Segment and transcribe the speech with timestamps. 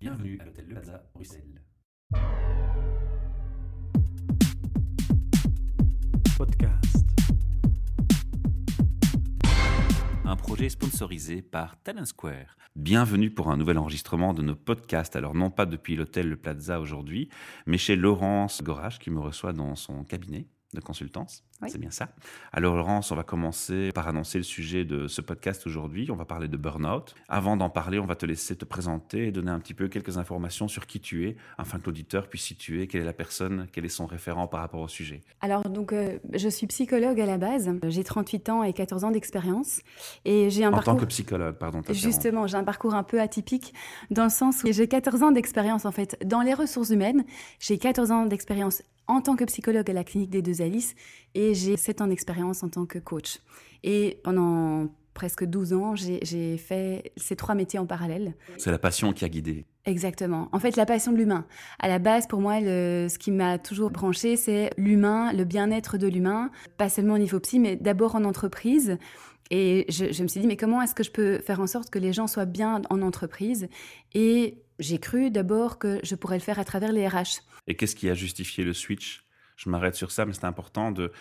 [0.00, 1.60] Bienvenue à l'hôtel Le Plaza, Bruxelles.
[6.38, 7.06] Podcast.
[10.24, 12.56] Un projet sponsorisé par Talent Square.
[12.76, 15.16] Bienvenue pour un nouvel enregistrement de nos podcasts.
[15.16, 17.28] Alors non pas depuis l'hôtel Le Plaza aujourd'hui,
[17.66, 21.42] mais chez Laurence Gorache qui me reçoit dans son cabinet de consultance.
[21.62, 21.68] Oui.
[21.70, 22.08] C'est bien ça.
[22.52, 26.10] Alors Laurence, on va commencer par annoncer le sujet de ce podcast aujourd'hui.
[26.10, 27.14] On va parler de burn-out.
[27.28, 30.18] Avant d'en parler, on va te laisser te présenter et donner un petit peu quelques
[30.18, 33.84] informations sur qui tu es, afin que l'auditeur puisse situer quelle est la personne, quel
[33.84, 35.22] est son référent par rapport au sujet.
[35.40, 37.70] Alors, donc, euh, je suis psychologue à la base.
[37.88, 39.80] J'ai 38 ans et 14 ans d'expérience.
[40.24, 40.94] Et j'ai un En parcours.
[40.94, 41.82] tant que psychologue, pardon.
[41.90, 43.74] Justement, j'ai un parcours un peu atypique
[44.10, 47.24] dans le sens où j'ai 14 ans d'expérience en fait dans les ressources humaines.
[47.58, 50.94] J'ai 14 ans d'expérience en tant que psychologue à la clinique des deux Alices
[51.34, 53.38] et j'ai 7 ans d'expérience en tant que coach.
[53.82, 58.34] Et pendant presque 12 ans, j'ai j'ai fait ces trois métiers en parallèle.
[58.58, 59.66] C'est la passion qui a guidé.
[59.86, 60.48] Exactement.
[60.52, 61.46] En fait, la passion de l'humain.
[61.78, 65.98] À la base, pour moi, le- ce qui m'a toujours branché, c'est l'humain, le bien-être
[65.98, 68.98] de l'humain, pas seulement au niveau psy, mais d'abord en entreprise.
[69.50, 71.90] Et je, je me suis dit, mais comment est-ce que je peux faire en sorte
[71.90, 73.68] que les gens soient bien en entreprise
[74.14, 77.42] Et j'ai cru d'abord que je pourrais le faire à travers les RH.
[77.66, 79.24] Et qu'est-ce qui a justifié le switch?
[79.56, 81.12] Je m'arrête sur ça, mais c'est important de,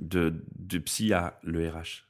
[0.00, 2.04] de, de psy à le RH.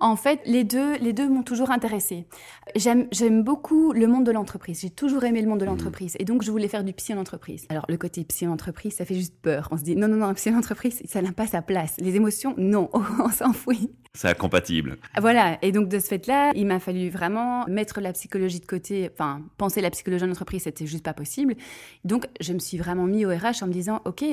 [0.00, 2.26] En fait, les deux, les deux m'ont toujours intéressée.
[2.74, 3.08] J'aime,
[3.44, 4.80] beaucoup le monde de l'entreprise.
[4.80, 5.70] J'ai toujours aimé le monde de Mhm.
[5.70, 6.16] l'entreprise.
[6.18, 7.66] Et donc, je voulais faire du psy en entreprise.
[7.68, 9.68] Alors, le côté psy en entreprise, ça fait juste peur.
[9.70, 11.94] On se dit, non, non, non, psy en entreprise, ça n'a pas sa place.
[12.00, 13.92] Les émotions, non, on s'enfuit.
[14.14, 14.98] C'est incompatible.
[15.20, 15.56] Voilà.
[15.62, 19.08] Et donc, de ce fait-là, il m'a fallu vraiment mettre la psychologie de côté.
[19.12, 21.54] Enfin, penser la psychologie en entreprise, c'était juste pas possible.
[22.04, 24.24] Donc, je me suis vraiment mis au RH en me disant, OK,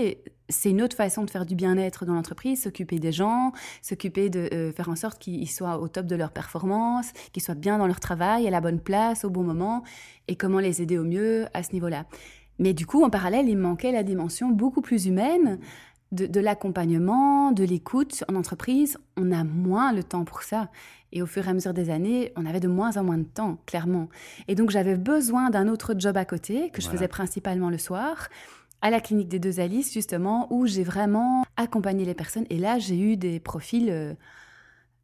[0.50, 3.52] c'est une autre façon de faire du bien-être dans l'entreprise, s'occuper des gens,
[3.84, 7.56] s'occuper de euh, faire en sorte qu'ils soient au top de leur performance, qu'ils soient
[7.56, 9.84] bien dans leur travail, à la bonne place, au bon moment,
[10.28, 12.06] et comment les aider au mieux à ce niveau-là.
[12.58, 15.60] Mais du coup, en parallèle, il manquait la dimension beaucoup plus humaine
[16.12, 18.98] de, de l'accompagnement, de l'écoute en entreprise.
[19.18, 20.70] On a moins le temps pour ça.
[21.12, 23.24] Et au fur et à mesure des années, on avait de moins en moins de
[23.24, 24.10] temps, clairement.
[24.48, 26.98] Et donc, j'avais besoin d'un autre job à côté, que je Voilà.
[26.98, 28.28] faisais principalement le soir,
[28.82, 32.46] à la clinique des deux Alice, justement, où j'ai vraiment accompagné les personnes.
[32.50, 34.14] Et là, j'ai eu des profils, euh,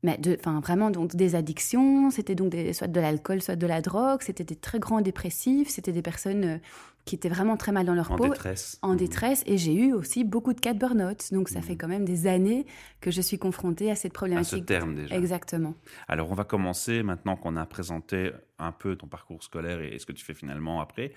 [0.03, 2.11] mais de, enfin, vraiment, donc des addictions.
[2.11, 4.21] C'était donc des, soit de l'alcool, soit de la drogue.
[4.21, 5.69] C'était des très grands dépressifs.
[5.69, 6.57] C'était des personnes euh,
[7.05, 8.77] qui étaient vraiment très mal dans leur En peau détresse.
[8.81, 8.97] en Mhm.
[8.97, 11.31] détresse et j'ai eu aussi beaucoup de cas de burn-out.
[11.33, 11.65] Donc ça Mhm.
[11.65, 12.65] fait quand même des années
[13.01, 14.65] que je suis confrontée à cette À ce problématique.
[14.65, 15.15] terme déjà.
[15.15, 15.73] Exactement.
[16.07, 20.05] Alors on va commencer maintenant qu'on a présenté un peu ton parcours scolaire et ce
[20.05, 21.11] que tu fais finalement après,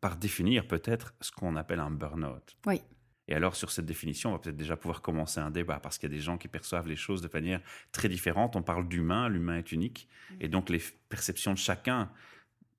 [0.00, 2.56] par définir peut-être ce qu'on appelle un burn-out.
[2.66, 2.80] Oui.
[3.28, 6.10] Et alors sur cette définition, on va peut-être déjà pouvoir commencer un débat parce qu'il
[6.10, 7.60] y a des gens qui perçoivent les choses de manière
[7.92, 8.56] très différente.
[8.56, 10.08] On parle d'humain, l'humain est unique,
[10.40, 12.10] et donc les perceptions de chacun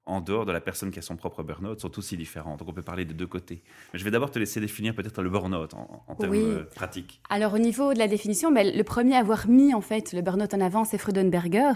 [0.08, 2.60] en dehors de la personne qui a son propre burn-out sont aussi différentes.
[2.60, 3.64] Donc on peut parler des deux côtés.
[3.94, 6.42] Mais je vais d'abord te laisser définir peut-être le burn-out en, en termes Oui.
[6.44, 7.22] euh, pratiques.
[7.30, 10.22] Alors au niveau de la définition, ben, le premier à avoir mis en fait le
[10.22, 11.74] burn-out en avant, c'est Freudenberger,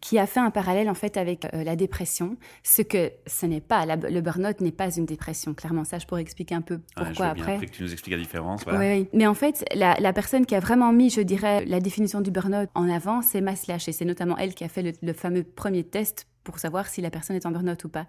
[0.00, 2.36] qui a fait un parallèle en fait avec euh, la dépression.
[2.62, 5.54] Ce que ce n'est pas, la- le burn-out n'est pas une dépression.
[5.54, 7.54] Clairement, ça, je pourrais expliquer un peu Ah, je pourquoi veux bien après.
[7.56, 8.62] après que tu nous expliques la différence.
[8.64, 8.78] Voilà.
[8.78, 9.08] Oui, oui.
[9.12, 12.30] Mais en fait, la, la personne qui a vraiment mis, je dirais, la définition du
[12.30, 13.88] burn-out en avant, c'est Maslach.
[13.88, 17.00] Et c'est notamment elle qui a fait le, le fameux premier test pour savoir si
[17.00, 18.06] la personne est en burn-out ou pas.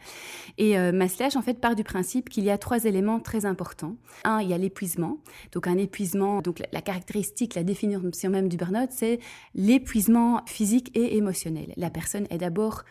[0.57, 3.95] Et euh, Maslach, en fait, part du principe qu'il y a trois éléments très importants.
[4.23, 5.17] Un, il y a l'épuisement.
[5.51, 9.19] Donc, un épuisement, donc la, la caractéristique, la définition même du burn-out, c'est
[9.55, 11.73] l'épuisement physique et émotionnel.
[11.77, 12.83] La personne est d'abord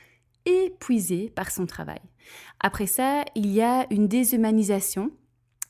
[0.45, 2.01] épuisée par son travail.
[2.61, 5.11] Après ça, il y a une déshumanisation.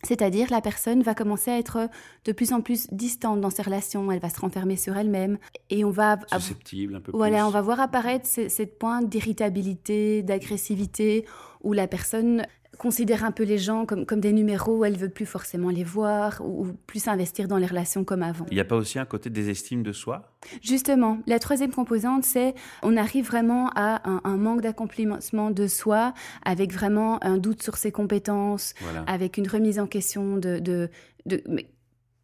[0.05, 1.89] C'est-à-dire la personne va commencer à être
[2.25, 5.39] de plus en plus distante dans ses relations, elle va se renfermer sur elle-même
[5.71, 7.47] et on va Susceptible un peu voilà, plus.
[7.47, 11.25] on va voir apparaître ce- cette pointe d'irritabilité, d'agressivité
[11.63, 12.45] où la personne
[12.79, 16.41] considère un peu les gens comme, comme des numéros, elle veut plus forcément les voir
[16.45, 18.47] ou, ou plus s'investir dans les relations comme avant.
[18.51, 20.33] Il n'y a pas aussi un côté désestime de soi?
[20.63, 26.15] Justement, la troisième composante, c'est on arrive vraiment à un, un manque d'accomplissement de soi,
[26.45, 29.03] avec vraiment un doute sur ses compétences, Voilà.
[29.07, 30.89] avec une remise en question de, de,
[31.27, 31.69] de- mais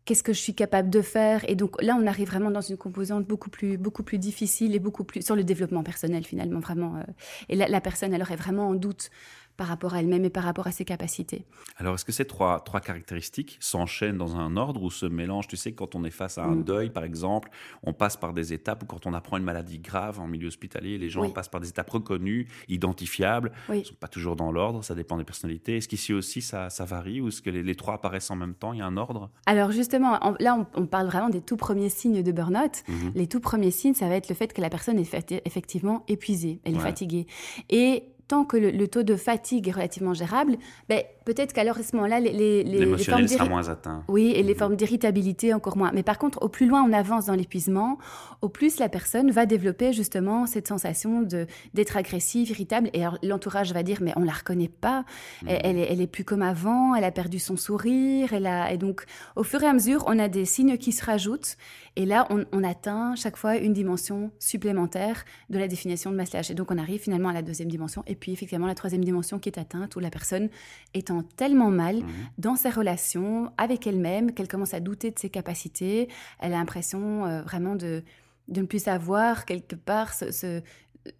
[0.06, 1.44] qu'est-ce que je suis capable de faire?
[1.48, 4.78] Et donc là on arrive vraiment dans une composante beaucoup plus beaucoup plus difficile et
[4.78, 7.02] beaucoup plus sur le développement personnel finalement vraiment euh,
[7.50, 9.10] et là la personne alors est vraiment en doute
[9.58, 11.44] par rapport à elle-même et par rapport à ses capacités.
[11.76, 15.48] Alors, est-ce que ces trois, trois caractéristiques s'enchaînent dans un ordre ou se mélangent?
[15.48, 16.64] Tu sais, quand on est face à un Mm.
[16.64, 17.50] deuil, par exemple,
[17.82, 20.96] on passe par des étapes, ou quand on apprend une maladie grave en milieu hospitalier,
[20.96, 21.32] les gens Oui.
[21.32, 23.80] passent par des étapes reconnues, identifiables, Oui.
[23.80, 25.76] ne sont pas toujours dans l'ordre, ça dépend des personnalités.
[25.78, 28.54] Est-ce qu'ici aussi, ça, ça varie ou est-ce que les, les trois apparaissent en même
[28.54, 28.72] temps?
[28.72, 29.28] Il y a un ordre?
[29.46, 32.84] Alors justement, en- là on, on parle vraiment des tout premiers signes de burn-out.
[32.86, 33.12] Mhm.
[33.16, 35.14] Les tout premiers signes, ça va être le fait que la personne est
[35.44, 37.26] effectivement épuisée, elle est fatiguée.
[37.70, 40.56] Et tant que le, taux de fatigue est relativement gérable,
[40.88, 44.04] ben, peut-être qu'alors à ce moment-là, les, les, les, formes sera moins atteint.
[44.06, 44.58] Oui, et les mhm.
[44.58, 45.90] formes d'irritabilité encore moins.
[45.94, 47.98] Mais par contre, au plus loin on avance dans l'épuisement,
[48.42, 52.90] au plus la personne va développer justement cette sensation de d'être agressive, irritable.
[52.92, 55.04] Et l'entourage va dire, mais on la reconnaît pas,
[55.42, 55.48] mhm.
[55.48, 58.70] elle, est, elle est plus comme avant, elle a perdu son sourire, elle a...
[58.72, 59.04] et donc
[59.36, 61.56] au fur et à mesure, on a des signes qui se rajoutent.
[61.98, 66.48] Et là, on, atteint chaque fois une dimension supplémentaire de la définition de Maslach.
[66.48, 68.04] Et donc, on arrive finalement à la deuxième dimension.
[68.06, 70.48] Et puis, effectivement, la troisième dimension qui est atteinte, où la personne
[70.94, 72.04] étant tellement mal mhm.
[72.38, 76.08] dans ses relations avec elle-même qu'elle commence à douter de ses capacités.
[76.38, 78.04] Elle a l'impression euh, vraiment de,
[78.46, 80.30] de ne plus savoir quelque part ce,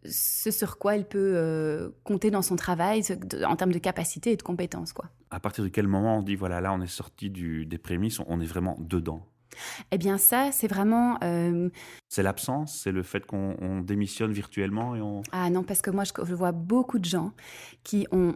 [0.04, 3.02] ce, sur quoi elle peut euh, compter dans son travail
[3.44, 4.92] en termes de capacité et de compétences.
[4.92, 5.06] Quoi.
[5.32, 8.20] À partir de quel moment on dit, voilà, là, on est sorti du, des prémices,
[8.28, 9.26] on est vraiment dedans?
[9.90, 11.19] Eh bien ça, c'est vraiment...
[11.22, 11.69] Euh,
[12.08, 15.22] c'est l'absence, c'est le fait qu'on démissionne virtuellement et on...
[15.32, 17.32] Ah non, parce que moi, je vois beaucoup de gens
[17.84, 18.34] qui ont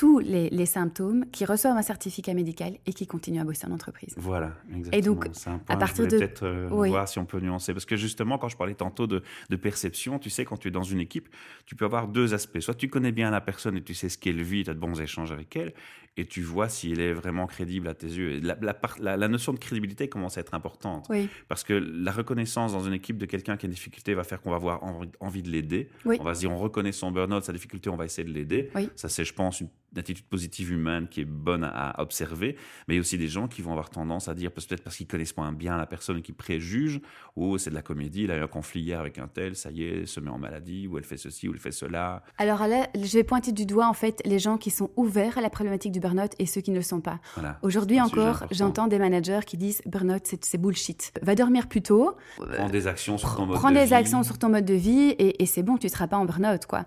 [0.00, 4.14] tous les, symptômes, qui reçoivent un certificat médical et qui continuent à bosser en entreprise.
[4.16, 4.98] Voilà, exactement.
[4.98, 7.84] Et donc, un point à partir de peut-être euh, voir si on peut nuancer, parce
[7.84, 9.22] que justement, quand je parlais tantôt de,
[9.56, 11.28] perception, tu sais, quand tu es dans une équipe,
[11.66, 12.60] tu peux avoir deux aspects.
[12.60, 14.78] Soit tu connais bien la personne et tu sais ce qu'elle vit, tu as de
[14.78, 15.74] bons échanges avec elle,
[16.16, 18.40] et tu vois si elle est vraiment crédible à tes yeux.
[18.40, 21.28] La, la, la, notion de crédibilité commence à être importante, oui.
[21.48, 24.40] parce que la reconnaissance dans une équipe de quelqu'un qui a une difficulté va faire
[24.40, 24.82] qu'on va avoir
[25.20, 25.88] envie, de l'aider.
[26.04, 28.70] On va se dire, on reconnaît son burn-out, sa difficulté, on va essayer de l'aider.
[28.96, 32.56] Ça, c'est, je pense, une d'attitude positive humaine qui est bonne à, observer,
[32.86, 34.96] mais il y a aussi des gens qui vont avoir tendance à dire, peut-être parce
[34.96, 37.00] qu'ils connaissent moins bien la personne qui préjuge,
[37.36, 39.56] ou oh, c'est de la comédie, il a eu un conflit hier avec un tel,
[39.56, 42.22] ça y est, se met en maladie, ou elle fait ceci, ou elle fait cela.
[42.38, 45.40] Alors là, je vais pointer du doigt en fait les gens qui sont ouverts à
[45.40, 47.18] la problématique du burn-out et ceux qui ne le sont pas.
[47.62, 51.12] Aujourd'hui encore, j'entends des managers qui disent burn-out, c'est bullshit.
[51.22, 52.16] Va dormir plus tôt.
[52.36, 53.60] Prends des actions sur ton mode de vie.
[53.60, 56.06] Prends des actions sur ton mode de vie et, et c'est bon, tu ne seras
[56.06, 56.86] pas en burn-out, quoi.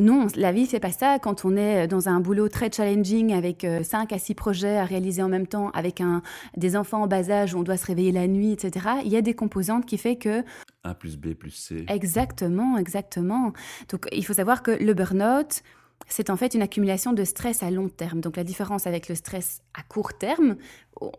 [0.00, 1.18] Non, la vie, c'est pas ça.
[1.18, 4.84] Quand on est dans un boulot très challenging avec 5 euh, à 6 projets à
[4.84, 6.22] réaliser en même temps, avec un,
[6.56, 9.16] des enfants en bas âge où on doit se réveiller la nuit, etc., il y
[9.16, 10.42] a des composantes qui fait que...
[10.84, 11.84] 1 plus B plus C.
[11.88, 13.52] Exactement, exactement.
[13.90, 15.62] Donc, il faut savoir que le burn-out,
[16.08, 18.20] c'est en fait une accumulation de stress à long terme.
[18.20, 20.56] Donc la différence avec le stress à court terme,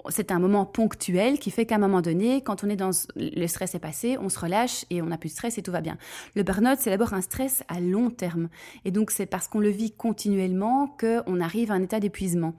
[0.09, 3.47] c'est un moment ponctuel qui fait qu'à un moment donné, quand on est dans le
[3.47, 5.81] stress est passé, on se relâche et on n'a plus de stress et tout va
[5.81, 5.97] bien.
[6.35, 8.49] Le burn-out, c'est d'abord un stress à long terme.
[8.85, 12.53] Et donc c'est parce qu'on le vit continuellement qu'on arrive à un état d'épuisement.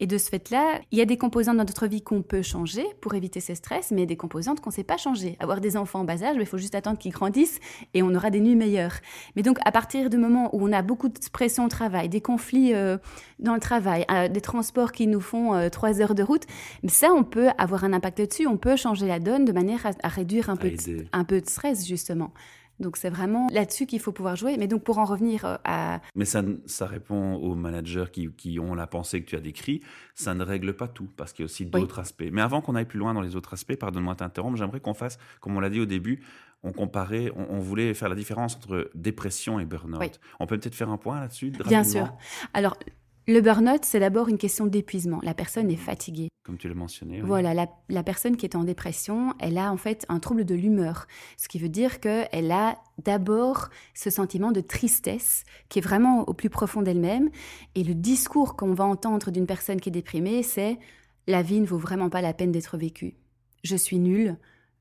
[0.00, 2.84] Et de ce fait-là, il y a des composantes dans notre vie qu'on peut changer
[3.00, 5.36] pour éviter ces stress, mais des composantes qu'on ne sait pas changer.
[5.40, 7.58] Avoir des enfants en bas âge, il faut juste attendre qu'ils grandissent
[7.94, 8.94] et on aura des nuits meilleures.
[9.34, 12.20] Mais donc à partir du moment où on a beaucoup de pression au travail, des
[12.20, 12.98] conflits euh,
[13.38, 16.44] dans le travail, euh, des transports qui nous font euh, trois heures de route,
[16.82, 19.86] mais ça, on peut avoir un impact dessus, on peut changer la donne de manière
[20.02, 22.32] à, réduire un peu, de, un peu de stress, justement.
[22.80, 24.56] Donc c'est vraiment là-dessus qu'il faut pouvoir jouer.
[24.56, 26.00] Mais donc pour en revenir euh, à...
[26.14, 29.80] Mais ça, ça répond aux managers qui, qui, ont la pensée que tu as décrit.
[30.14, 32.28] Ça ne règle pas tout parce qu'il y a aussi d'autres aspects.
[32.30, 34.94] Mais avant qu'on aille plus loin dans les autres aspects, pardonne-moi de t'interrompre, j'aimerais qu'on
[34.94, 36.22] fasse, comme on l'a dit au début,
[36.62, 40.18] on comparait, on, voulait faire la différence entre dépression et burn-out.
[40.40, 42.12] On peut peut-être faire un point là-dessus Bien sûr.
[42.52, 42.76] Alors
[43.28, 45.20] le burn-out, c'est d'abord une question d'épuisement.
[45.22, 46.28] La personne est fatiguée.
[46.44, 47.20] Comme tu l'as mentionné.
[47.20, 47.52] Voilà,
[47.90, 51.06] la, personne qui est en dépression, elle a en fait un trouble de l'humeur.
[51.36, 56.32] Ce qui veut dire qu'elle a d'abord ce sentiment de tristesse qui est vraiment au
[56.32, 57.28] plus profond d'elle-même.
[57.74, 60.78] Et le discours qu'on va entendre d'une personne qui est déprimée, c'est
[61.26, 63.14] la vie ne vaut vraiment pas la peine d'être vécue.
[63.62, 64.38] Je suis nulle.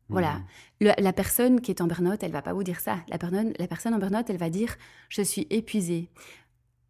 [0.07, 0.41] Voilà.
[0.79, 0.91] Mmh.
[0.97, 2.99] la personne qui est en burn-out, elle va pas vous dire ça.
[3.09, 3.17] La,
[3.59, 4.77] la personne en burn-out, elle va dire
[5.09, 6.09] je suis épuisée.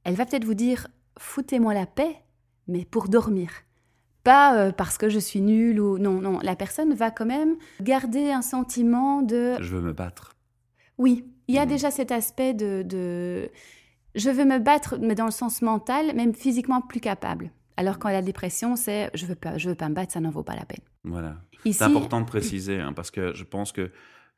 [0.04, 0.88] Elle va peut-être vous dire
[1.18, 2.16] foutez-moi la paix,
[2.68, 3.50] mais pour dormir.
[4.24, 6.40] Pas euh, parce que je suis nulle ou non, non.
[6.42, 9.56] La personne va quand même garder un sentiment de.
[9.60, 10.36] Je veux me battre.
[10.98, 11.70] Oui, il y a mmh.
[11.70, 13.50] déjà cet aspect de,
[14.16, 17.52] Je veux me battre, mais dans le sens mental, même physiquement plus capable.
[17.78, 20.32] Alors quand la dépression, c'est je veux pas, je veux pas me battre, ça n'en
[20.32, 20.84] vaut pas la peine.
[21.04, 21.36] Voilà.
[21.64, 23.92] C'est important de préciser, hein, parce que je pense que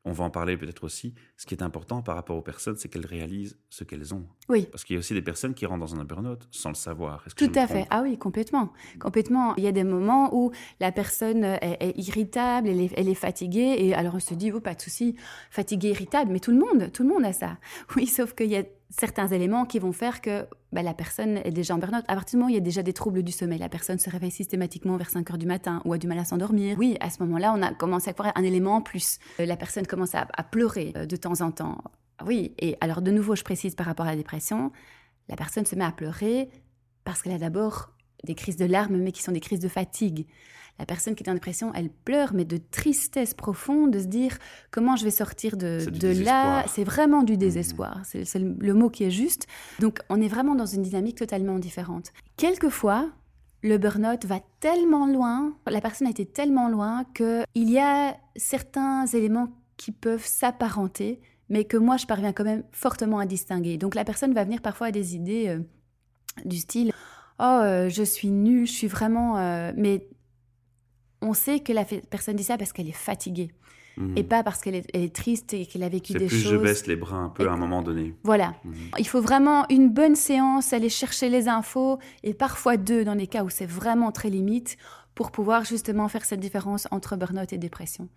[0.05, 1.13] on va en parler peut-être aussi.
[1.35, 4.25] Ce qui est important par rapport aux personnes, c'est qu'elles réalisent ce qu'elles ont.
[4.47, 4.67] Oui.
[4.71, 7.25] Parce qu'il y a aussi des personnes qui rentrent dans un burn-out sans le savoir.
[7.35, 7.85] Tout à fait.
[7.89, 8.71] Ah oui, complètement.
[8.99, 9.55] Complètement.
[9.57, 14.15] Il y a des moments où la personne est, irritable, elle est, fatiguée, et alors
[14.15, 15.15] on se dit, oh, pas de souci,
[15.51, 17.57] fatiguée, irritable, mais tout le monde, tout le monde a ça.
[17.95, 21.51] Oui, sauf qu'il y a certains éléments qui vont faire que bah, la personne est
[21.51, 22.03] déjà en burn-out.
[22.07, 23.99] À partir du moment où il y a déjà des troubles du sommeil, la personne
[23.99, 26.77] se réveille systématiquement vers 5 heures du matin ou a du mal à s'endormir.
[26.77, 29.19] Oui, à ce moment-là, on a commencé à voir un élément en plus.
[29.39, 31.77] Euh, la personne commence à, pleurer euh, de temps en temps.
[32.25, 34.71] Oui, et alors de nouveau, je précise par rapport à la dépression,
[35.29, 36.49] la personne se met à pleurer
[37.03, 37.93] parce qu'elle a d'abord
[38.23, 40.27] des crises de larmes, mais qui sont des crises de fatigue.
[40.79, 44.37] La personne qui est en dépression, elle pleure, mais de tristesse profonde, de se dire
[44.71, 46.63] comment je vais sortir de, de là?
[46.67, 47.37] C'est vraiment du mmh.
[47.37, 48.01] désespoir.
[48.05, 49.45] C'est le mot qui est juste.
[49.79, 52.13] Donc, on est vraiment dans une dynamique totalement différente.
[52.37, 53.09] Quelquefois,
[53.61, 59.05] le burn-out va tellement loin, la personne a été tellement loin qu'il y a certains
[59.05, 61.19] éléments qui peuvent s'apparenter,
[61.49, 63.77] mais que moi, je parviens quand même fortement à distinguer.
[63.77, 65.59] Donc, la personne va venir parfois à des idées euh,
[66.45, 66.93] du style
[67.39, 69.37] «Oh, euh, je suis nulle, je suis vraiment...
[69.37, 70.07] Euh, mais
[71.21, 73.51] on sait que la personne dit ça parce qu'elle est fatiguée.
[73.97, 74.17] Mhm.
[74.17, 76.51] Et pas parce qu'elle est, triste et qu'elle a vécu des plus choses.
[76.53, 78.15] je baisse les bras un peu à un moment donné.
[78.23, 78.55] Voilà.
[78.63, 78.73] Mhm.
[78.97, 83.27] Il faut vraiment une bonne séance, aller chercher les infos, et parfois deux dans les
[83.27, 84.77] cas où c'est vraiment très limite,
[85.15, 88.07] pour pouvoir justement faire cette différence entre burn-out et dépression.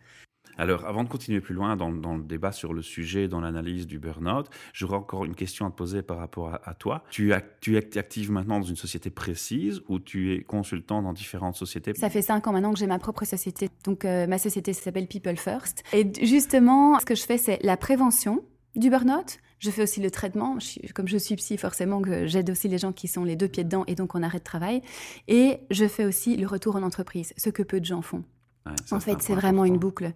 [0.58, 3.98] Alors, avant de continuer plus loin dans, le débat sur le sujet, dans l'analyse du
[3.98, 7.04] burn-out, j'aurais encore une question à te poser par rapport à, toi.
[7.10, 11.94] Tu, es active maintenant dans une société précise ou tu es consultant dans différentes sociétés?
[11.94, 13.70] Ça fait cinq ans maintenant que j'ai ma propre société.
[13.84, 15.82] Donc, euh, ma société s'appelle People First.
[15.92, 18.42] Et justement, ce que je fais, c'est la prévention
[18.76, 19.38] du burn-out.
[19.58, 20.58] Je fais aussi le traitement.
[20.94, 23.84] comme je suis psy, forcément, j'aide aussi les gens qui sont les deux pieds dedans
[23.86, 24.82] et donc on arrête de travail.
[25.28, 28.24] Et je fais aussi le retour en entreprise, ce que peu de gens font
[28.90, 30.12] en fait, c'est vraiment une boucle.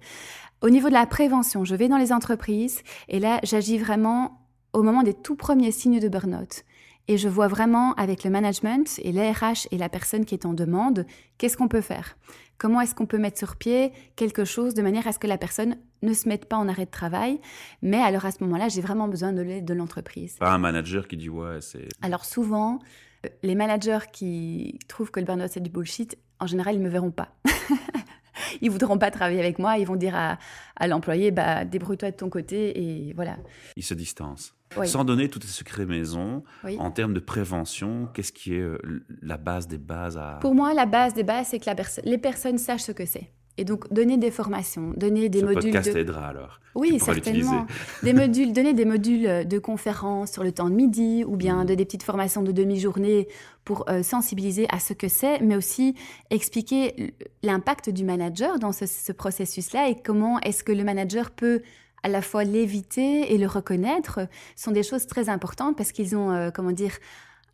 [0.63, 4.41] Au niveau de la prévention, je vais dans les entreprises et là, j'agis vraiment
[4.73, 6.65] au moment des tout premiers signes de burn-out.
[7.09, 10.55] Et je vois vraiment avec le management et l'ARH et la personne qui est en
[10.55, 11.07] demande,
[11.39, 12.17] qu'est-ce qu'on peut faire?
[12.59, 15.39] Comment est-ce qu'on peut mettre sur pied quelque chose de manière à ce que la
[15.39, 17.41] personne ne se mette pas en arrêt de travail?
[17.83, 20.37] Mais alors à ce moment-là, j'ai vraiment besoin de l'aide de l'entreprise.
[20.37, 21.89] Pas un manager qui dit ouais, c'est...
[22.03, 22.81] Alors souvent,
[23.25, 26.85] euh, les managers qui trouvent que le burn-out c'est du bullshit, en général, ils ne
[26.85, 27.29] me verront pas.
[28.61, 29.79] ils voudront pas travailler avec moi.
[29.79, 33.37] Ils vont dire à, l'employé, bah, débrouille-toi de ton côté et voilà.
[33.77, 34.55] Ils se distancent.
[34.85, 36.43] Sans donner tous les secrets maison,
[36.79, 38.79] en termes de prévention, qu'est-ce qui est euh,
[39.23, 40.39] la base des bases à...
[40.41, 43.31] Pour moi, la base des bases, c'est que la les personnes sachent ce que c'est.
[43.59, 45.73] Et donc, donner des formations, donner des Ce modules.
[45.73, 46.01] podcast de...
[46.01, 46.61] aidera alors.
[46.75, 47.67] Oui, certainement.
[48.03, 51.67] des modules, donner des modules de conférences sur le temps de midi ou bien mmh.
[51.67, 53.29] de, des petites formations de demi-journée
[53.65, 55.95] pour euh, sensibiliser à ce que c'est, mais aussi
[56.31, 61.63] expliquer l'impact du manager dans ce, processus-là et comment est-ce que le manager peut
[62.03, 64.21] à la fois l'éviter et le reconnaître
[64.55, 66.93] sont des choses très importantes parce qu'ils ont, euh, comment dire,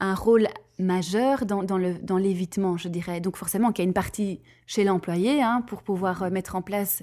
[0.03, 3.21] un rôle majeur dans, dans l'évitement, je dirais.
[3.21, 6.63] Donc forcément qu'il y a une partie chez l'employé hein, pour pouvoir euh, mettre en
[6.63, 7.03] place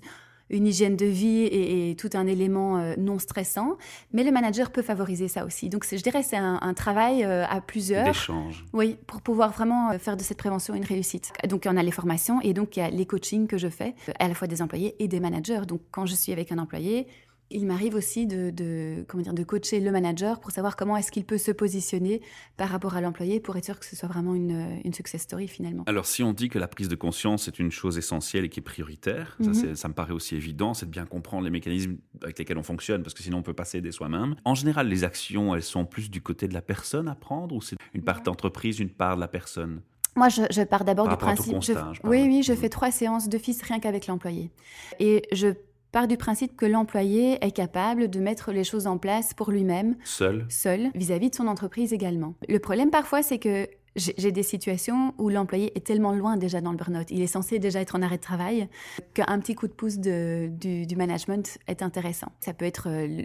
[0.49, 3.77] une hygiène de vie et, tout un élément euh, non stressant,
[4.11, 5.69] mais le manager peut favoriser ça aussi.
[5.69, 8.05] Donc je dirais c'est un, travail euh, à plusieurs.
[8.05, 8.65] D'échange.
[8.73, 11.31] Oui, pour pouvoir vraiment faire de cette prévention une réussite.
[11.47, 13.93] Donc on a les formations et donc il y a les coachings que je fais,
[14.17, 15.61] à la fois des employés et des managers.
[15.67, 17.05] Donc quand je suis avec un employé,
[17.51, 21.25] il m'arrive aussi de, comment dire, de coacher le manager pour savoir comment est-ce qu'il
[21.25, 22.21] peut se positionner
[22.57, 25.47] par rapport à l'employé pour être sûr que ce soit vraiment une, une, success story
[25.47, 25.83] finalement.
[25.87, 28.59] Alors si on dit que la prise de conscience est une chose essentielle et qui
[28.59, 29.75] est prioritaire, ça, mhm.
[29.75, 33.01] ça, me paraît aussi évident, c'est de bien comprendre les mécanismes avec lesquels on fonctionne
[33.03, 34.35] parce que sinon on peut pas s'aider soi-même.
[34.45, 37.61] En général, les actions, elles sont plus du côté de la personne à prendre ou
[37.61, 39.81] c'est une part d'entreprise, une part de la personne?
[40.15, 41.55] Moi, je, pars d'abord du principe.
[42.03, 44.51] oui, oui, je fais trois séances d'office rien qu'avec l'employé.
[44.99, 45.53] Et je
[45.91, 49.95] part du principe que l'employé est capable de mettre les choses en place pour lui-même.
[50.03, 50.45] Seul.
[50.49, 52.35] Seul, vis-à-vis de son entreprise également.
[52.47, 56.71] Le problème parfois, c'est que j'ai des situations où l'employé est tellement loin déjà dans
[56.71, 58.67] le burn-out, il est censé déjà être en arrêt de travail,
[59.13, 62.31] qu'un petit coup de pouce du, management est intéressant.
[62.39, 63.23] Ça peut être euh,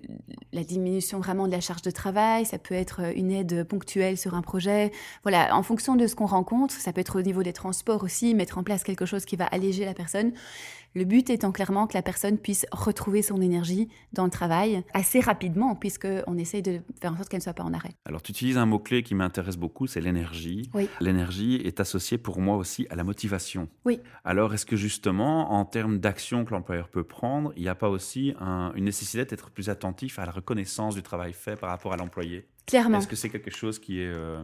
[0.52, 4.16] la diminution vraiment de la charge de travail, ça peut être euh, une aide ponctuelle
[4.16, 4.92] sur un projet.
[5.22, 8.34] Voilà, en fonction de ce qu'on rencontre, ça peut être au niveau des transports aussi,
[8.34, 10.32] mettre en place quelque chose qui va alléger la personne.
[10.94, 15.18] Le but étant clairement que la personne puisse retrouver son énergie dans le travail assez
[15.18, 17.90] rapidement, puisqu'on essaye de faire en sorte qu'elle ne soit pas en arrêt.
[18.04, 20.70] Alors, tu utilises un mot-clé qui m'intéresse beaucoup, c'est l'énergie.
[20.72, 20.88] Oui.
[21.00, 23.68] L'énergie est associée pour moi aussi à la motivation.
[23.84, 24.00] Oui.
[24.24, 27.88] Alors, est-ce que justement, en termes d'action que l'employeur peut prendre, il n'y a pas
[27.88, 31.96] aussi une nécessité d'être plus attentif à la reconnaissance du travail fait par rapport à
[31.96, 32.46] l'employé?
[32.66, 32.98] Clairement.
[32.98, 34.06] Est-ce que c'est quelque chose qui est...
[34.06, 34.42] Euh,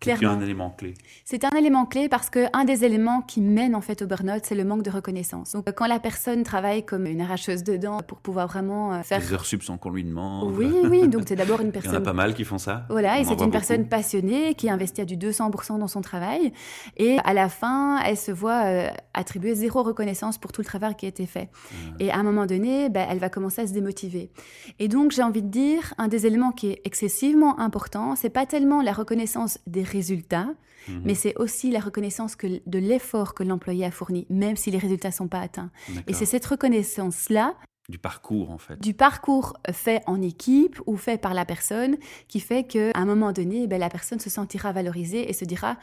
[0.00, 0.94] c'est un élément clé.
[1.24, 4.42] C'est un élément clé parce que un des éléments qui mène en fait au burn-out,
[4.44, 5.52] c'est le manque de reconnaissance.
[5.52, 9.20] Donc quand la personne travaille comme une arracheuse de dents pour pouvoir vraiment euh, faire
[9.20, 10.54] des heures sub sans qu'on lui demande.
[10.56, 11.08] Oui, oui.
[11.08, 11.90] Donc c'est d'abord une personne.
[11.92, 12.86] Il y en a pas mal qui font ça.
[12.90, 16.52] Voilà, et c'est une personne passionnée qui investit à du 200% dans son travail
[16.96, 20.94] et à la fin, elle se voit euh, attribuer zéro reconnaissance pour tout le travail
[20.94, 21.50] qui a été fait.
[21.98, 24.30] Et à un moment donné, ben, elle va commencer à se démotiver.
[24.78, 28.46] Et donc j'ai envie de dire un des éléments qui est excessivement important, c'est pas
[28.46, 30.48] tellement la reconnaissance des résultats,
[30.88, 31.02] mhm.
[31.04, 34.78] mais c'est aussi la reconnaissance que, de l'effort que l'employé a fourni, même si les
[34.78, 35.70] résultats ne sont pas atteints.
[36.06, 37.54] Et c'est cette reconnaissance-là
[37.88, 38.78] du parcours en fait.
[38.82, 41.96] Du parcours fait en équipe ou fait par la personne
[42.28, 45.78] qui fait qu'à un moment donné, ben, la personne se sentira valorisée et se dira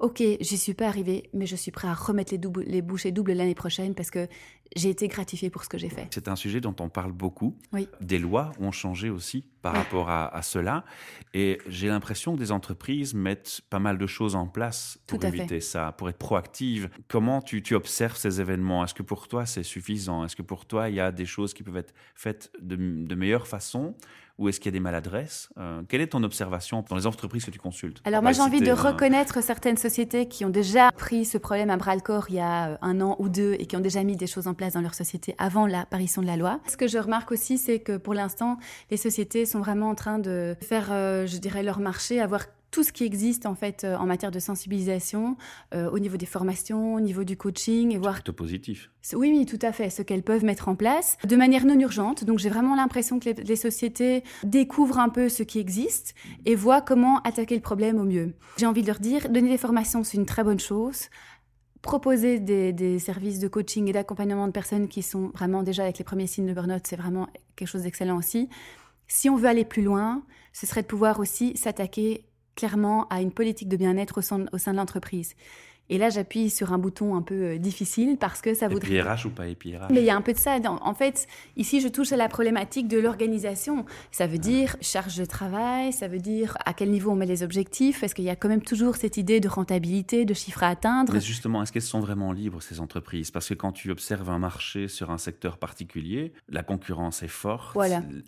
[0.00, 3.32] ok, j'y suis pas arrivée, mais je suis prêt à remettre les, les bouchées doubles
[3.32, 4.26] l'année prochaine parce que
[4.76, 6.06] j'ai été gratifiée pour ce que j'ai fait.
[6.10, 7.56] C'est un sujet dont on parle beaucoup.
[7.72, 7.88] Oui.
[8.00, 10.84] Des lois ont changé aussi par rapport à, cela.
[11.34, 15.60] Et j'ai l'impression que des entreprises mettent pas mal de choses en place pour éviter
[15.60, 16.88] ça, pour être proactives.
[17.08, 18.84] Comment tu, tu observes ces événements?
[18.84, 20.24] Est-ce que pour toi c'est suffisant?
[20.24, 23.14] Est-ce que pour toi il y a des choses qui peuvent être faites de, de
[23.14, 23.94] meilleure façon?
[24.40, 27.44] Ou est-ce qu'il y a des maladresses euh, Quelle est ton observation dans les entreprises
[27.44, 28.00] que tu consultes?
[28.04, 31.76] Alors moi j'ai envie de reconnaître certaines sociétés qui ont déjà pris ce problème à
[31.76, 34.02] bras le corps il y a euh, un an ou deux et qui ont déjà
[34.02, 36.58] mis des choses en place dans leur société avant l'apparition de la loi.
[36.66, 38.56] Ce que je remarque aussi c'est que pour l'instant
[38.90, 42.82] les sociétés sont vraiment en train de faire, euh, je dirais, leur marché, avoir tout
[42.82, 45.36] ce qui existe en fait euh, en matière de sensibilisation,
[45.74, 48.14] euh, au niveau des formations, au niveau du coaching, et voir.
[48.14, 48.90] Plutôt positif.
[49.14, 49.90] Oui, oui, tout à fait.
[49.90, 52.24] Ce qu'elles peuvent mettre en place de manière non urgente.
[52.24, 56.80] Donc j'ai vraiment l'impression que les, sociétés découvrent un peu ce qui existe et voient
[56.80, 58.34] comment attaquer le problème au mieux.
[58.56, 61.08] J'ai envie de leur dire, donner des formations, c'est une très bonne chose.
[61.82, 65.98] Proposer des, des services de coaching et d'accompagnement de personnes qui sont vraiment déjà avec
[65.98, 68.48] les premiers signes de burn-out, c'est vraiment quelque chose d'excellent aussi.
[69.08, 70.22] Si on veut aller plus loin,
[70.52, 72.29] ce serait de pouvoir aussi s'attaquer
[72.60, 75.34] clairement à une politique de bien-être au au sein de l'entreprise.
[75.90, 78.94] Et là, j'appuie sur un bouton un peu euh, difficile parce que ça voudrait.
[78.94, 80.56] EPRH ou pas EPRH Mais il y a un peu de ça.
[80.64, 83.84] En fait, ici, je touche à la problématique de l'organisation.
[84.12, 87.42] Ça veut dire charge de travail, ça veut dire à quel niveau on met les
[87.42, 88.04] objectifs.
[88.04, 91.12] Est-ce qu'il y a quand même toujours cette idée de rentabilité, de chiffres à atteindre?
[91.12, 93.32] Mais justement, est-ce qu'elles sont vraiment libres, ces entreprises?
[93.32, 97.76] Parce que quand tu observes un marché sur un secteur particulier, la concurrence est forte,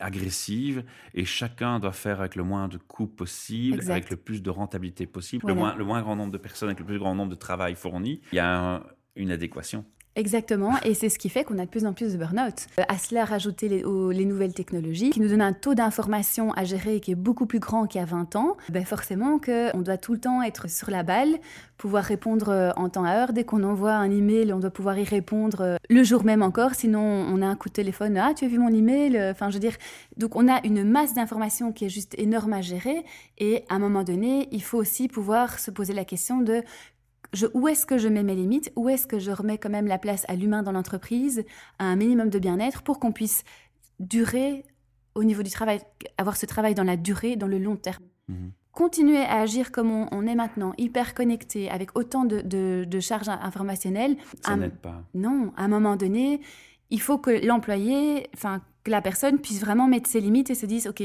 [0.00, 0.82] agressive,
[1.14, 5.06] et chacun doit faire avec le moins de coûts possible, avec le plus de rentabilité
[5.06, 7.36] possible, le, moins, le moins grand nombre de personnes, avec le plus grand nombre de
[7.36, 8.82] travail fourni, il y a
[9.16, 9.84] une adéquation.
[10.14, 12.66] Exactement, et c'est ce qui fait qu'on a de plus en plus de burn-out.
[12.78, 13.82] Euh, à cela, rajouter les,
[14.12, 17.60] les, nouvelles technologies qui nous donnent un taux d'information à gérer qui est beaucoup plus
[17.60, 18.58] grand qu'il y a 20 ans.
[18.68, 21.38] Ben forcément qu'on doit tout le temps être sur la balle,
[21.78, 23.32] pouvoir répondre euh, en temps à heure.
[23.32, 26.74] Dès qu'on envoie un email, on doit pouvoir y répondre euh, le jour même encore,
[26.74, 28.18] sinon on a un coup de téléphone.
[28.18, 29.76] Ah, tu as vu mon email Enfin, je veux dire,
[30.18, 33.02] donc on a une masse d'informations qui est juste énorme à gérer,
[33.38, 36.62] et à un moment donné, il faut aussi pouvoir se poser la question de
[37.54, 39.98] où est-ce que je mets mes limites, où est-ce que je remets quand même la
[39.98, 41.44] place à l'humain dans l'entreprise,
[41.78, 43.44] à un minimum de bien-être pour qu'on puisse
[44.00, 44.64] durer
[45.14, 45.80] au niveau du travail,
[46.18, 48.04] avoir ce travail dans la durée, dans le long terme?
[48.28, 48.52] Mhm.
[48.72, 54.16] Continuer à agir comme on, est maintenant, hyper connecté, avec autant de, charges informationnelles.
[54.40, 55.02] Ça n'aide pas.
[55.12, 56.40] Non, à un moment donné,
[56.88, 60.64] il faut que l'employé, enfin, que la personne puisse vraiment mettre ses limites et se
[60.64, 61.02] dise, OK,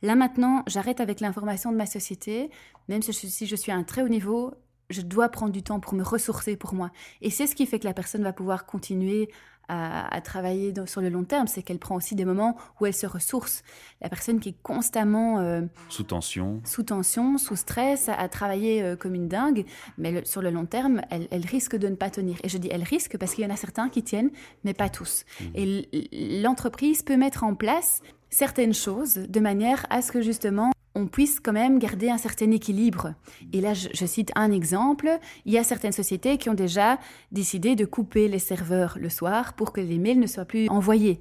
[0.00, 2.50] là maintenant, j'arrête avec l'information de ma société,
[2.88, 4.54] même si je suis à un très haut niveau,
[4.90, 6.90] je dois prendre du temps pour me ressourcer pour moi.
[7.22, 9.30] Et c'est ce qui fait que la personne va pouvoir continuer
[9.70, 13.06] à, travailler sur le long terme, c'est qu'elle prend aussi des moments où elle se
[13.06, 13.62] ressource.
[14.00, 18.96] La personne qui est constamment euh, sous tension, sous tension, sous stress, à, travailler euh,
[18.96, 19.64] comme une dingue,
[19.96, 22.38] mais sur le long terme, elle, risque de ne pas tenir.
[22.42, 24.30] Et je dis elle risque parce qu'il y en a certains qui tiennent,
[24.64, 25.24] mais pas tous.
[25.40, 25.44] Mmh.
[25.54, 31.06] Et l'entreprise peut mettre en place certaines choses de manière à ce que justement on
[31.06, 33.14] puisse quand même garder un certain équilibre.
[33.52, 35.18] Et là, je, cite un exemple.
[35.44, 36.98] Il y a certaines sociétés qui ont déjà
[37.30, 41.20] décidé de couper les serveurs le soir pour que les mails ne soient plus envoyés.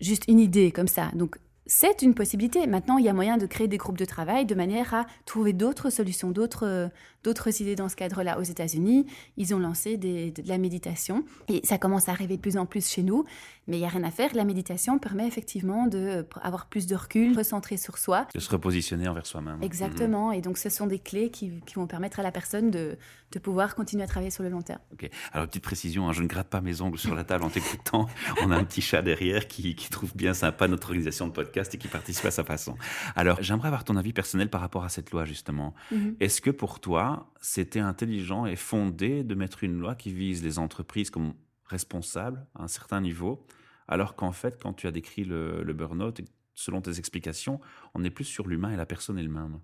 [0.00, 1.10] Juste une idée comme ça.
[1.14, 2.66] Donc, c'est une possibilité.
[2.66, 5.52] Maintenant, il y a moyen de créer des groupes de travail de manière à trouver
[5.52, 6.90] d'autres solutions, d'autres,
[7.22, 8.38] d'autres idées dans ce cadre-là.
[8.38, 12.56] Aux États-Unis, ils ont lancé de la méditation et ça commence à arriver de plus
[12.56, 13.24] en plus chez nous.
[13.68, 14.34] Mais il n'y a rien à faire.
[14.34, 18.26] La méditation permet effectivement d'avoir plus de recul, recentrer sur soi.
[18.34, 19.62] De se repositionner envers soi-même.
[19.62, 20.28] Exactement.
[20.28, 20.34] Mhm.
[20.34, 22.98] Et donc, ce sont des clés qui, vont permettre à la personne de,
[23.32, 24.80] de, pouvoir continuer à travailler sur le long terme.
[24.92, 25.08] Ok.
[25.32, 28.06] Alors, petite précision, hein, je ne gratte pas mes ongles sur la table en t'écoutant.
[28.42, 31.74] On a un petit chat derrière qui, qui trouve bien sympa notre organisation de podcast
[31.74, 32.76] et qui participe à sa façon.
[33.16, 35.74] Alors, j'aimerais avoir ton avis personnel par rapport à cette loi, justement.
[35.90, 36.16] Mhm.
[36.20, 40.58] Est-ce que pour toi, c'était intelligent et fondé de mettre une loi qui vise les
[40.58, 41.34] entreprises comme
[41.66, 43.46] responsables à un certain niveau,
[43.88, 46.20] alors qu'en fait, quand tu as décrit le, le burn-out,
[46.54, 47.60] selon tes explications,
[47.94, 49.58] on est plus sur l'humain et la personne elle-même.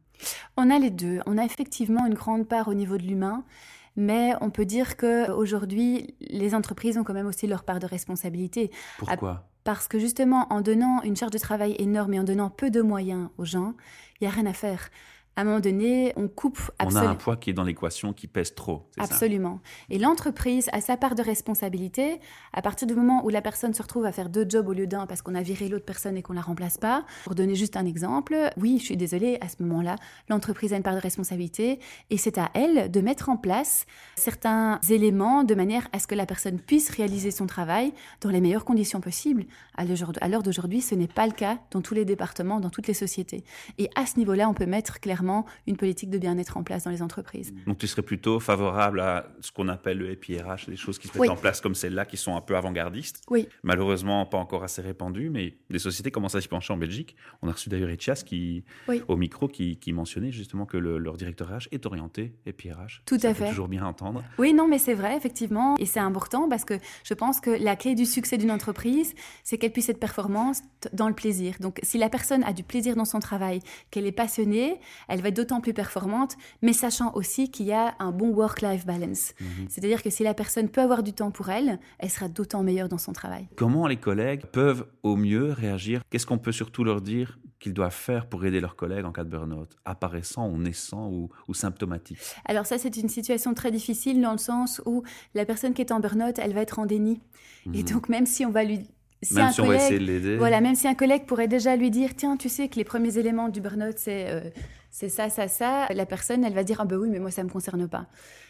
[0.56, 1.20] On a les deux.
[1.26, 3.44] On a effectivement une grande part au niveau de l'humain,
[3.96, 7.86] mais on peut dire que aujourd'hui, les entreprises ont quand même aussi leur part de
[7.86, 8.70] responsabilité.
[8.98, 9.48] Pourquoi?
[9.64, 12.80] Parce que justement, en donnant une charge de travail énorme et en donnant peu de
[12.80, 13.74] moyens aux gens,
[14.20, 14.88] il n'y a rien à faire
[15.38, 16.58] à un moment donné, on coupe.
[16.80, 18.90] On a un poids qui est dans l'équation qui pèse trop.
[18.98, 19.60] Absolument.
[19.88, 22.18] Et l'entreprise a sa part de responsabilité.
[22.52, 24.88] À partir du moment où la personne se retrouve à faire deux jobs au lieu
[24.88, 27.76] d'un parce qu'on a viré l'autre personne et qu'on la remplace pas, pour donner juste
[27.76, 29.94] un exemple, oui, je suis désolée, à ce moment-là,
[30.28, 31.78] l'entreprise a une part de responsabilité
[32.10, 36.16] et c'est à elle de mettre en place certains éléments de manière à ce que
[36.16, 39.46] la personne puisse réaliser son travail dans les meilleures conditions possibles.
[39.76, 42.94] À l'heure d'aujourd'hui, ce n'est pas le cas dans tous les départements, dans toutes les
[42.94, 43.44] sociétés.
[43.78, 46.84] Et à ce niveau-là, on peut mettre clairement vraiment une politique de bien-être en place
[46.84, 47.52] dans les entreprises.
[47.66, 51.18] Donc tu serais plutôt favorable à ce qu'on appelle le EPRH, des choses qui se
[51.18, 53.22] mettent en place comme celle-là, qui sont un peu avant-gardistes.
[53.30, 53.48] Oui.
[53.62, 57.16] Malheureusement, pas encore assez répandues, mais des sociétés commencent à s'y pencher en Belgique.
[57.42, 58.64] On a reçu d'ailleurs Etias qui,
[59.08, 63.02] au micro qui, mentionnait justement que leur directeur RH est orienté EPRH.
[63.06, 63.48] Tout Ça à fait.
[63.48, 64.22] toujours bien entendre.
[64.38, 65.76] Oui, non, mais c'est vrai, effectivement.
[65.78, 69.14] Et c'est important parce que je pense que la clé du succès d'une entreprise,
[69.44, 70.58] c'est qu'elle puisse être performante
[70.92, 71.54] dans le plaisir.
[71.60, 73.60] Donc, si la personne a du plaisir dans son travail,
[73.90, 77.94] qu'elle est passionnée, elle va être d'autant plus performante, mais sachant aussi qu'il y a
[77.98, 79.34] un bon work-life balance.
[79.40, 79.66] Mhm.
[79.68, 82.88] C'est-à-dire que si la personne peut avoir du temps pour elle, elle sera d'autant meilleure
[82.88, 83.48] dans son travail.
[83.56, 86.02] Comment les collègues peuvent au mieux réagir?
[86.10, 89.24] Qu'est-ce qu'on peut surtout leur dire qu'ils doivent faire pour aider leurs collègues en cas
[89.24, 92.18] de burn-out, apparaissant ou naissant ou, ou symptomatique?
[92.44, 95.02] Alors ça, c'est une situation très difficile dans le sens où
[95.34, 97.20] la personne qui est en burn-out, elle va être en déni.
[97.74, 97.84] Et mhm.
[97.84, 98.86] donc même si on va lui
[99.32, 100.36] même si on va essayer de l'aider.
[100.36, 103.18] Voilà, même si un collègue pourrait déjà lui dire Tiens, tu sais que les premiers
[103.18, 104.40] éléments du burn-out, c'est euh,
[104.90, 107.42] c'est ça, ça, ça, la personne, elle va dire Ah ben oui, mais moi, ça
[107.42, 108.06] ne me concerne pas.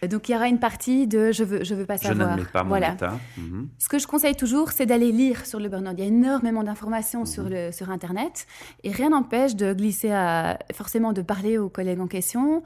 [0.08, 2.38] Donc, il y aura une partie de Je veux, je veux pas savoir.
[2.38, 2.92] Je pas mon voilà.
[2.92, 3.18] état.
[3.36, 3.68] Mhm.
[3.78, 5.94] Ce que je conseille toujours, c'est d'aller lire sur le burn-out.
[5.98, 7.50] Il y a énormément d'informations sur, mhm.
[7.50, 8.46] le, sur Internet
[8.84, 12.62] et rien n'empêche de glisser à, forcément de parler aux collègues en question,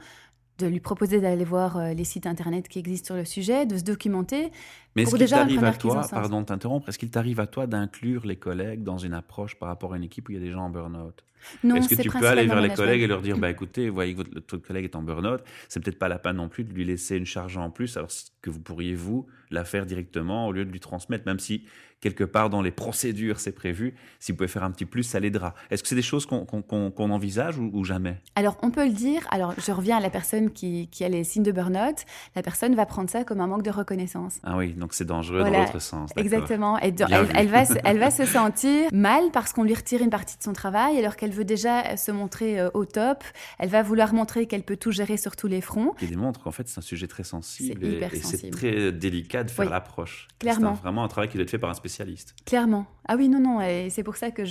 [0.59, 3.77] de lui proposer d'aller voir euh, les sites internet qui existent sur le sujet, de
[3.77, 4.51] se documenter.
[4.95, 8.25] Mais est-ce qu'il t'arrive à toi, pardon de t'interrompre, est-ce qu'il t'arrive à toi d'inclure
[8.25, 10.51] les collègues dans une approche par rapport à une équipe où il y a des
[10.51, 11.23] gens en burn-out?
[11.63, 14.13] Est-ce que tu peux aller vers les collègues et leur dire, bah écoutez, vous voyez
[14.13, 16.85] que votre, collègue est en burn-out, c'est peut-être pas la peine non plus de lui
[16.85, 18.09] laisser une charge en plus, alors
[18.41, 21.65] que vous pourriez vous la faire directement au lieu de lui transmettre, même si
[22.03, 25.21] quelque part dans les procédures c'est prévu, si vous pouvez faire un petit plus, ça
[25.21, 25.53] l'aidera.
[25.71, 28.17] Est-ce que c'est des choses qu'on envisage ou, jamais?
[28.35, 31.43] Alors on peut le dire, alors je reviens à la personne qui, a les signes
[31.43, 31.95] de burn-out,
[32.35, 34.39] la personne va prendre ça comme un manque de reconnaissance.
[34.43, 36.11] Ah oui, donc c'est dangereux dans l'autre sens.
[36.17, 36.93] Exactement, et
[37.35, 40.53] elle, va, elle va se sentir mal parce qu'on lui retire une partie de son
[40.53, 43.23] travail alors qu'elle veut déjà se montrer euh, au top,
[43.59, 45.93] elle va vouloir montrer qu'elle peut tout gérer sur tous les fronts.
[45.99, 49.69] Qui démontre qu'en fait c'est un sujet très sensible et, c'est très délicat de faire
[49.69, 50.27] l'approche.
[50.39, 50.75] Clairement.
[50.75, 52.35] C'est vraiment un travail qui doit être fait par un spécialiste.
[52.45, 52.85] Clairement.
[53.07, 54.43] Ah oui, non, non, et c'est pour ça que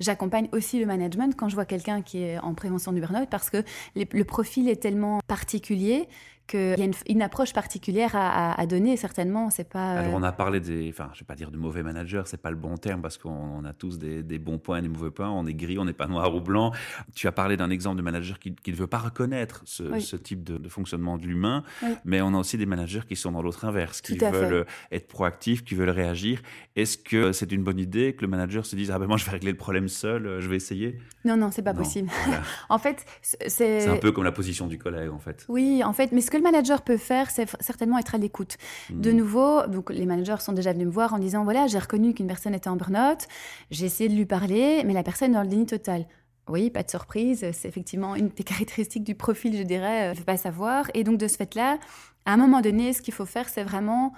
[0.00, 3.28] j'accompagne je, aussi le management quand je vois quelqu'un qui est en prévention du burn-out
[3.30, 3.62] parce que
[3.94, 6.08] le profil est tellement particulier
[6.50, 9.50] qu'il y a une, approche particulière à, donner, certainement.
[9.50, 9.92] C'est pas.
[9.92, 10.88] Alors, on a parlé des.
[10.90, 13.64] Enfin, je vais pas dire de mauvais managers, c'est pas le bon terme parce qu'on
[13.64, 15.30] a tous des, bons points et des mauvais points.
[15.30, 16.72] On est gris, on n'est pas noir ou blanc.
[17.14, 20.68] Tu as parlé d'un exemple de manager qui, ne veut pas reconnaître ce, type de,
[20.68, 21.62] fonctionnement de l'humain,
[22.04, 25.64] mais on a aussi des managers qui sont dans l'autre inverse, qui veulent être proactifs,
[25.64, 26.42] qui veulent réagir.
[26.74, 29.24] Est-ce que c'est une bonne idée que le manager se dise Ah ben moi, je
[29.24, 30.98] vais régler le problème seul, je vais essayer?
[31.24, 32.08] Non, non, c'est pas possible.
[32.68, 33.80] en fait, c'est.
[33.80, 35.44] C'est un peu comme la position du collègue, en fait.
[35.48, 38.56] Oui, en fait, mais ce que le manager peut faire, c'est certainement être à l'écoute.
[38.90, 39.16] De hmm.
[39.16, 42.26] nouveau, donc les managers sont déjà venus me voir en disant voilà, j'ai reconnu qu'une
[42.26, 43.28] personne était en burn-out,
[43.70, 46.06] j'ai essayé de lui parler, mais la personne est dans le déni total.
[46.48, 50.18] Oui, pas de surprise, c'est effectivement une des caractéristiques du profil, je dirais, je ne
[50.18, 50.90] veux pas savoir.
[50.94, 51.78] Et donc de ce fait-là,
[52.24, 54.12] à un moment donné, ce qu'il faut faire, c'est vraiment,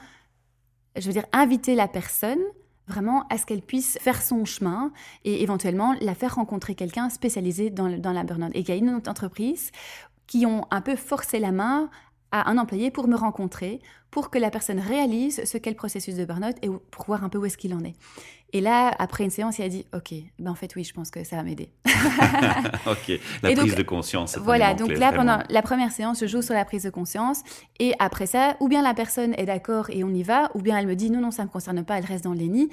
[0.97, 2.41] je veux dire, inviter la personne
[2.89, 4.93] vraiment à ce qu'elle puisse faire son chemin
[5.25, 8.51] et éventuellement la faire rencontrer quelqu'un spécialisé dans, dans la burn-out.
[8.55, 9.71] Et qu'il y a une autre entreprise
[10.27, 11.91] qui ont un peu forcé la main
[12.33, 16.16] à un employé pour me rencontrer, pour que la personne réalise ce qu'est le processus
[16.16, 17.95] de burn-out et pour voir un peu où est-ce qu'il en est.
[18.55, 21.11] Et là, après une séance, il a dit OK, ben en fait, oui, je pense
[21.11, 21.71] que ça va m'aider.
[22.87, 24.37] OK, la prise de conscience.
[24.37, 27.42] Voilà, donc là, pendant la première séance, je joue sur la prise de conscience.
[27.79, 30.79] Et après ça, ou bien la personne est d'accord et on y va, ou bien
[30.79, 32.68] elle me dit non, non, ça ne me concerne pas, elle reste dans le déni.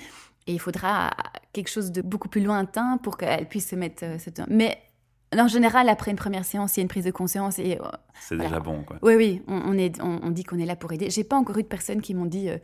[0.48, 1.12] Et il faudra
[1.54, 4.04] quelque chose de beaucoup plus lointain pour qu'elle puisse se mettre.
[4.04, 4.18] Euh,
[4.50, 4.80] Mais
[5.38, 7.78] en général, après une première séance, il y a une prise de conscience et.
[7.80, 7.86] Euh,
[8.20, 8.98] c'est déjà bon, quoi.
[9.02, 11.10] Oui, oui, on, est, on, dit qu'on est là pour aider.
[11.10, 12.58] J'ai pas encore eu de personnes qui m'ont dit euh,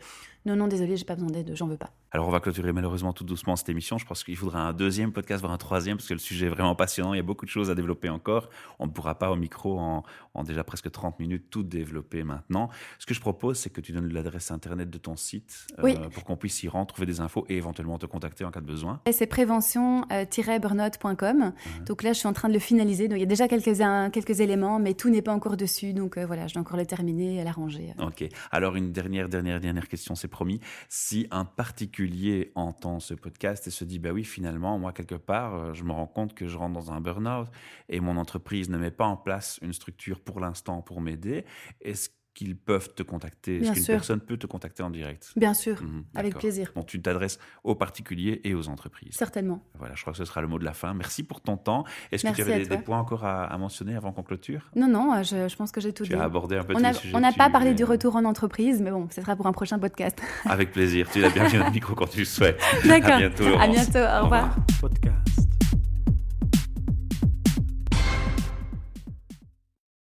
[0.46, 1.90] non, non, désolé, j'ai pas besoin d'aide, j'en veux pas.
[2.12, 3.98] Alors, on va clôturer malheureusement tout doucement cette émission.
[3.98, 6.50] Je pense qu'il faudra un deuxième podcast, voire un troisième, parce que le sujet est
[6.50, 7.14] vraiment passionnant.
[7.14, 8.50] Il y a beaucoup de choses à développer encore.
[8.80, 10.04] On ne pourra pas au micro en,
[10.44, 12.70] déjà presque 30 minutes tout développer maintenant.
[13.00, 16.24] Ce que je propose, c'est que tu donnes l'adresse internet de ton site euh, pour
[16.24, 19.02] qu'on puisse y rentrer, trouver des infos et éventuellement te contacter en cas de besoin.
[19.12, 21.54] C'est prévention-burnout.com.
[21.86, 23.08] Donc là, je suis en train de le finaliser.
[23.08, 23.82] Donc il y a déjà quelques,
[24.14, 25.94] quelques éléments, mais tout n'est pas encore dessus.
[25.94, 27.96] Donc euh, voilà, je dois encore le terminer et l'arranger.
[28.00, 28.24] Ok.
[28.52, 30.60] Alors une dernière, dernière, dernière question, c'est promis.
[30.90, 35.56] Si un particulier entend ce podcast et se dit, bah oui, finalement, moi, quelque part,
[35.56, 37.48] euh, je me rends compte que je rentre dans un burn-out
[37.88, 41.46] et mon entreprise ne met pas en place une structure pour l'instant pour m'aider,
[41.80, 45.82] est-ce qu'ils peuvent te contacter Est-ce qu'une personne peut te contacter en direct Bien sûr,
[45.82, 46.72] mhm, avec plaisir.
[46.76, 49.16] Donc tu t'adresses aux particuliers et aux entreprises.
[49.16, 49.64] Certainement.
[49.80, 50.94] Voilà, je crois que ce sera le mot de la fin.
[50.94, 51.86] Merci pour ton temps.
[52.12, 54.70] Est-ce que tu avais des, points encore à, mentionner avant qu'on clôture?
[54.76, 56.10] Non, non, je, pense que j'ai tout dit.
[56.10, 58.82] Tu as abordé un peu on a, On n'a pas parlé du retour en entreprise,
[58.82, 60.22] mais bon, ce sera pour un prochain podcast.
[60.46, 61.10] Avec plaisir.
[61.12, 62.60] Tu l'as bien dans le micro quand tu le souhaites.
[62.86, 63.12] D'accord.
[63.12, 63.60] À bientôt.
[63.60, 64.00] À bientôt.
[64.00, 64.56] Au revoir.
[64.82, 65.45] Podcast.